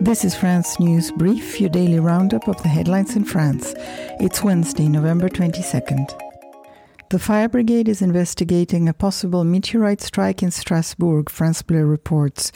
[0.00, 3.74] This is France News Brief, your daily roundup of the headlines in France.
[4.20, 6.16] It's Wednesday, November 22nd.
[7.10, 12.52] The fire brigade is investigating a possible meteorite strike in Strasbourg, France Bleu reports.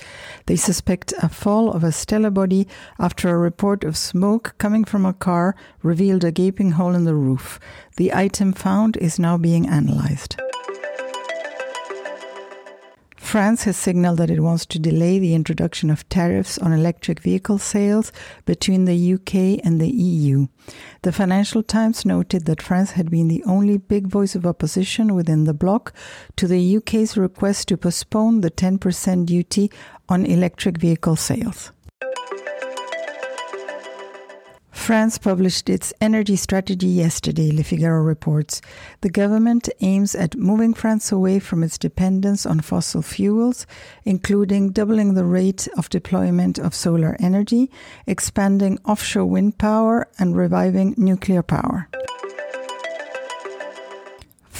[0.46, 2.68] They suspect a fall of a stellar body
[3.00, 7.16] after a report of smoke coming from a car revealed a gaping hole in the
[7.16, 7.58] roof.
[7.96, 10.36] The item found is now being analyzed.
[13.32, 17.56] France has signaled that it wants to delay the introduction of tariffs on electric vehicle
[17.56, 18.12] sales
[18.44, 20.48] between the UK and the EU.
[21.00, 25.44] The Financial Times noted that France had been the only big voice of opposition within
[25.44, 25.94] the bloc
[26.36, 29.70] to the UK's request to postpone the 10% duty
[30.10, 31.72] on electric vehicle sales.
[34.82, 38.60] France published its energy strategy yesterday, Le Figaro reports.
[39.02, 43.64] The government aims at moving France away from its dependence on fossil fuels,
[44.04, 47.70] including doubling the rate of deployment of solar energy,
[48.08, 51.88] expanding offshore wind power, and reviving nuclear power.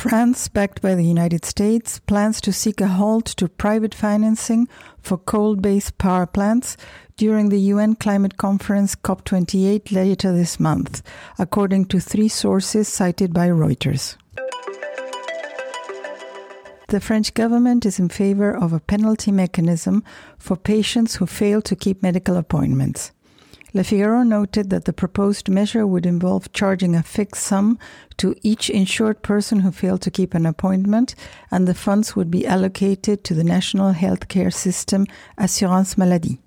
[0.02, 4.66] France, backed by the United States, plans to seek a halt to private financing
[5.00, 6.76] for coal based power plants
[7.16, 11.02] during the UN climate conference COP28 later this month,
[11.38, 14.16] according to three sources cited by Reuters.
[16.88, 20.02] The French government is in favor of a penalty mechanism
[20.36, 23.12] for patients who fail to keep medical appointments.
[23.74, 27.78] Le Figaro noted that the proposed measure would involve charging a fixed sum
[28.18, 31.14] to each insured person who failed to keep an appointment,
[31.50, 35.06] and the funds would be allocated to the national healthcare system
[35.38, 36.38] Assurance Maladie.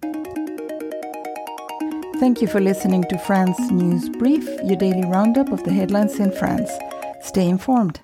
[2.19, 6.31] Thank you for listening to France News Brief, your daily roundup of the headlines in
[6.31, 6.71] France.
[7.21, 7.99] Stay informed.